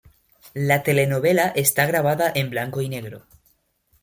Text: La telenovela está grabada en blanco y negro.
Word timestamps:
La 0.55 0.81
telenovela 0.81 1.49
está 1.55 1.85
grabada 1.85 2.31
en 2.33 2.49
blanco 2.49 2.81
y 2.81 2.89
negro. 2.89 3.27